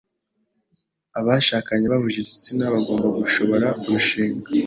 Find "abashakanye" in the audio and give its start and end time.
1.19-1.85